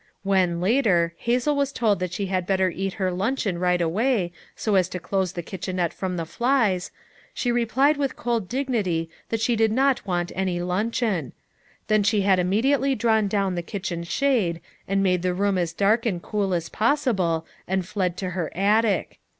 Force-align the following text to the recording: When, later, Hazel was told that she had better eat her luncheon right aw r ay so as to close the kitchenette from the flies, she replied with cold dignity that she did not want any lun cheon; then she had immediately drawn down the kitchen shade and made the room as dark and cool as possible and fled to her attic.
When, 0.23 0.59
later, 0.61 1.13
Hazel 1.17 1.55
was 1.55 1.71
told 1.71 1.99
that 1.99 2.11
she 2.11 2.25
had 2.25 2.47
better 2.47 2.71
eat 2.71 2.93
her 2.93 3.11
luncheon 3.11 3.59
right 3.59 3.79
aw 3.79 3.95
r 3.95 4.01
ay 4.01 4.31
so 4.55 4.73
as 4.73 4.89
to 4.89 4.99
close 4.99 5.33
the 5.33 5.43
kitchenette 5.43 5.93
from 5.93 6.17
the 6.17 6.25
flies, 6.25 6.89
she 7.35 7.51
replied 7.51 7.97
with 7.97 8.15
cold 8.15 8.49
dignity 8.49 9.11
that 9.29 9.41
she 9.41 9.55
did 9.55 9.71
not 9.71 10.03
want 10.07 10.31
any 10.33 10.59
lun 10.59 10.89
cheon; 10.89 11.33
then 11.85 12.01
she 12.01 12.21
had 12.21 12.39
immediately 12.39 12.95
drawn 12.95 13.27
down 13.27 13.53
the 13.53 13.61
kitchen 13.61 14.03
shade 14.03 14.59
and 14.87 15.03
made 15.03 15.21
the 15.21 15.35
room 15.35 15.55
as 15.59 15.71
dark 15.71 16.07
and 16.07 16.23
cool 16.23 16.55
as 16.55 16.67
possible 16.67 17.45
and 17.67 17.85
fled 17.85 18.17
to 18.17 18.31
her 18.31 18.49
attic. 18.57 19.19